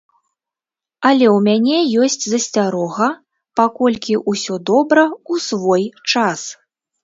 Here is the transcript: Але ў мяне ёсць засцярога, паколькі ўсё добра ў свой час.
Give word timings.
Але 1.09 1.25
ў 1.35 1.43
мяне 1.47 1.77
ёсць 2.07 2.23
засцярога, 2.31 3.07
паколькі 3.61 4.13
ўсё 4.35 4.55
добра 4.73 5.03
ў 5.13 5.33
свой 5.53 5.83
час. 6.11 6.41